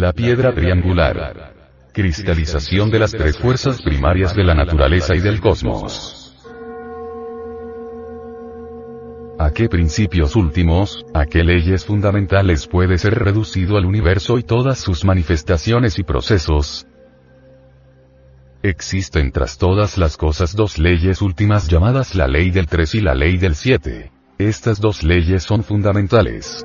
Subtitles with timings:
[0.00, 1.52] La piedra triangular.
[1.92, 6.34] Cristalización de las tres fuerzas primarias de la naturaleza y del cosmos.
[9.38, 14.78] ¿A qué principios últimos, a qué leyes fundamentales puede ser reducido al universo y todas
[14.78, 16.86] sus manifestaciones y procesos?
[18.62, 23.14] Existen tras todas las cosas dos leyes últimas llamadas la ley del 3 y la
[23.14, 24.10] ley del 7.
[24.38, 26.64] Estas dos leyes son fundamentales.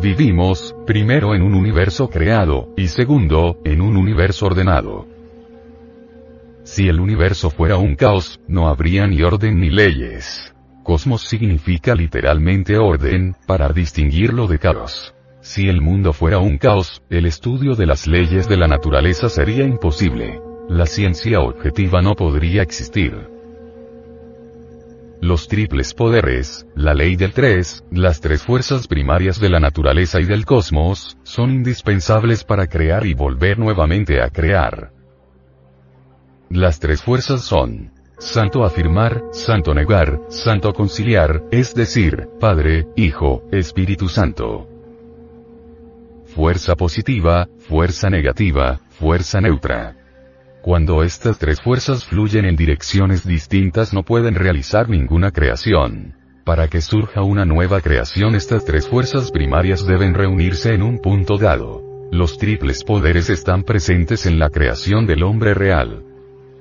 [0.00, 5.06] Vivimos, primero en un universo creado, y segundo, en un universo ordenado.
[6.64, 10.52] Si el universo fuera un caos, no habría ni orden ni leyes.
[10.82, 15.14] Cosmos significa literalmente orden, para distinguirlo de caos.
[15.40, 19.64] Si el mundo fuera un caos, el estudio de las leyes de la naturaleza sería
[19.64, 20.40] imposible.
[20.68, 23.33] La ciencia objetiva no podría existir.
[25.24, 30.26] Los triples poderes, la ley del tres, las tres fuerzas primarias de la naturaleza y
[30.26, 34.92] del cosmos, son indispensables para crear y volver nuevamente a crear.
[36.50, 44.10] Las tres fuerzas son Santo afirmar, santo negar, santo conciliar, es decir, Padre, Hijo, Espíritu
[44.10, 44.68] Santo.
[46.26, 50.03] Fuerza positiva, fuerza negativa, fuerza neutra.
[50.64, 56.14] Cuando estas tres fuerzas fluyen en direcciones distintas no pueden realizar ninguna creación.
[56.42, 61.36] Para que surja una nueva creación estas tres fuerzas primarias deben reunirse en un punto
[61.36, 61.82] dado.
[62.10, 66.02] Los triples poderes están presentes en la creación del hombre real.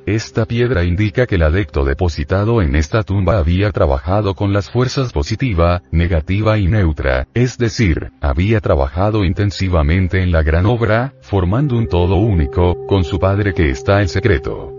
[0.05, 5.13] Esta piedra indica que el adecto depositado en esta tumba había trabajado con las fuerzas
[5.13, 11.87] positiva, negativa y neutra, es decir, había trabajado intensivamente en la gran obra, formando un
[11.87, 14.73] todo único, con su Padre que está en secreto.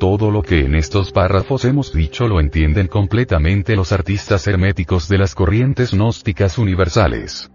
[0.00, 5.18] Todo lo que en estos párrafos hemos dicho lo entienden completamente los artistas herméticos de
[5.18, 7.50] las corrientes gnósticas universales.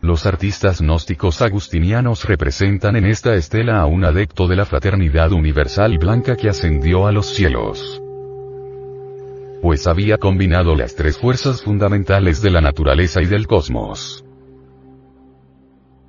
[0.00, 5.98] Los artistas gnósticos agustinianos representan en esta estela a un adepto de la fraternidad universal
[5.98, 8.00] blanca que ascendió a los cielos.
[9.60, 14.24] Pues había combinado las tres fuerzas fundamentales de la naturaleza y del cosmos.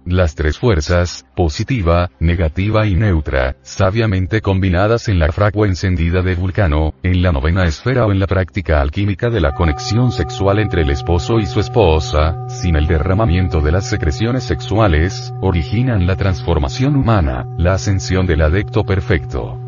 [0.09, 6.95] Las tres fuerzas, positiva, negativa y neutra, sabiamente combinadas en la fragua encendida de Vulcano,
[7.03, 10.89] en la novena esfera o en la práctica alquímica de la conexión sexual entre el
[10.89, 17.45] esposo y su esposa, sin el derramamiento de las secreciones sexuales, originan la transformación humana,
[17.59, 19.59] la ascensión del adecto perfecto.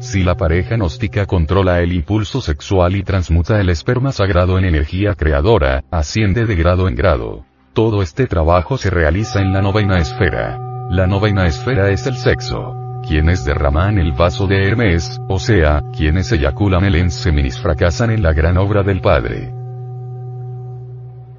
[0.00, 5.14] Si la pareja gnóstica controla el impulso sexual y transmuta el esperma sagrado en energía
[5.14, 7.47] creadora, asciende de grado en grado.
[7.78, 10.58] Todo este trabajo se realiza en la novena esfera.
[10.90, 12.74] La novena esfera es el sexo.
[13.06, 18.32] Quienes derraman el vaso de Hermes, o sea, quienes eyaculan el enseminis fracasan en la
[18.32, 19.57] gran obra del Padre.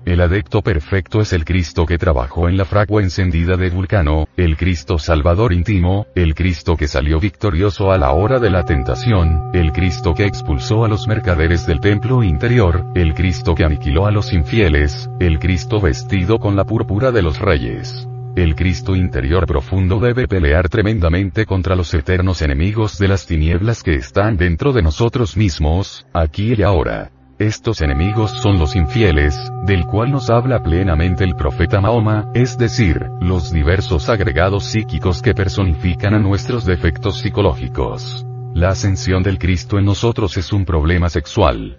[0.05, 4.57] El adecto perfecto es el Cristo que trabajó en la fragua encendida de Vulcano, el
[4.57, 9.71] Cristo Salvador íntimo, el Cristo que salió victorioso a la hora de la tentación, el
[9.71, 14.33] Cristo que expulsó a los mercaderes del templo interior, el Cristo que aniquiló a los
[14.33, 18.07] infieles, el Cristo vestido con la púrpura de los reyes.
[18.35, 23.95] El Cristo interior profundo debe pelear tremendamente contra los eternos enemigos de las tinieblas que
[23.95, 27.11] están dentro de nosotros mismos, aquí y ahora.
[27.39, 29.33] Estos enemigos son los infieles,
[29.63, 35.33] del cual nos habla plenamente el profeta Mahoma, es decir, los diversos agregados psíquicos que
[35.33, 38.25] personifican a nuestros defectos psicológicos.
[38.53, 41.77] La ascensión del Cristo en nosotros es un problema sexual.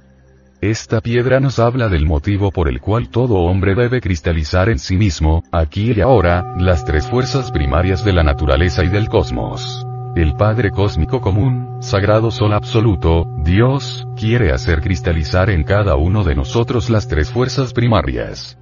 [0.63, 4.97] Esta piedra nos habla del motivo por el cual todo hombre debe cristalizar en sí
[4.97, 9.87] mismo, aquí y ahora, las tres fuerzas primarias de la naturaleza y del cosmos.
[10.17, 16.35] El Padre Cósmico Común, Sagrado Sol Absoluto, Dios, quiere hacer cristalizar en cada uno de
[16.35, 18.59] nosotros las tres fuerzas primarias.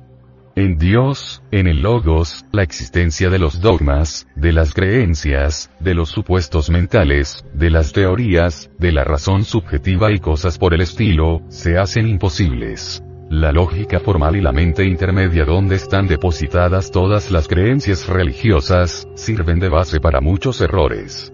[0.57, 6.11] En Dios, en el Logos, la existencia de los dogmas, de las creencias, de los
[6.11, 11.79] supuestos mentales, de las teorías, de la razón subjetiva y cosas por el estilo, se
[11.79, 13.03] hacen imposibles.
[13.31, 19.61] La lógica formal y la mente intermedia donde están depositadas todas las creencias religiosas, sirven
[19.61, 21.33] de base para muchos errores.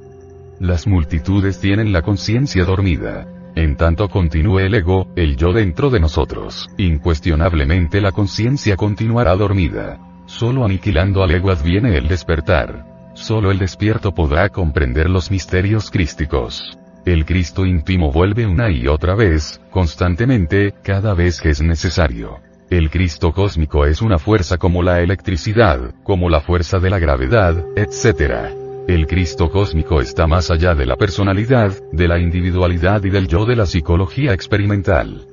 [0.61, 3.27] Las multitudes tienen la conciencia dormida.
[3.57, 9.99] En tanto continúe el ego, el yo dentro de nosotros, incuestionablemente la conciencia continuará dormida.
[10.27, 12.87] Solo aniquilando al ego adviene el despertar.
[13.15, 16.79] Solo el despierto podrá comprender los misterios crísticos.
[17.05, 22.41] El Cristo íntimo vuelve una y otra vez, constantemente, cada vez que es necesario.
[22.71, 27.63] El Cristo cósmico es una fuerza como la electricidad, como la fuerza de la gravedad,
[27.77, 28.64] etc.
[28.87, 33.47] El Cristo cósmico está más allá de la personalidad, de la individualidad y del yo
[33.47, 35.27] de la psicología experimental.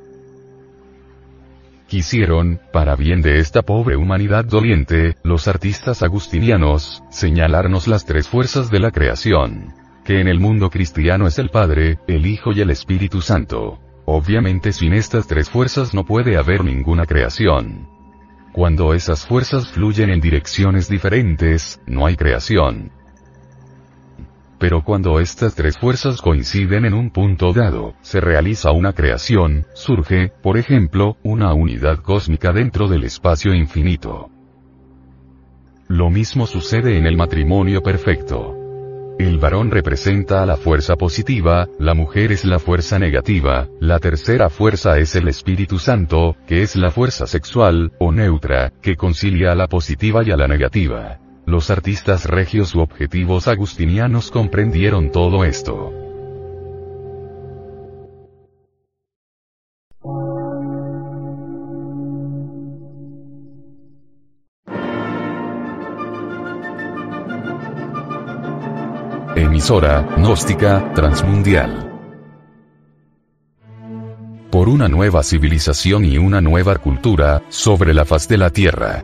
[1.87, 8.71] Quisieron, para bien de esta pobre humanidad doliente, los artistas agustinianos, señalarnos las tres fuerzas
[8.71, 9.73] de la creación.
[10.05, 13.79] Que en el mundo cristiano es el Padre, el Hijo y el Espíritu Santo.
[14.05, 17.89] Obviamente sin estas tres fuerzas no puede haber ninguna creación.
[18.53, 23.00] Cuando esas fuerzas fluyen en direcciones diferentes, no hay creación.
[24.61, 30.31] Pero cuando estas tres fuerzas coinciden en un punto dado, se realiza una creación, surge,
[30.43, 34.29] por ejemplo, una unidad cósmica dentro del espacio infinito.
[35.87, 38.55] Lo mismo sucede en el matrimonio perfecto.
[39.17, 44.51] El varón representa a la fuerza positiva, la mujer es la fuerza negativa, la tercera
[44.51, 49.55] fuerza es el Espíritu Santo, que es la fuerza sexual, o neutra, que concilia a
[49.55, 51.17] la positiva y a la negativa.
[51.51, 55.91] Los artistas regios u objetivos agustinianos comprendieron todo esto.
[69.35, 71.91] Emisora, gnóstica, transmundial.
[74.49, 79.03] Por una nueva civilización y una nueva cultura, sobre la faz de la Tierra.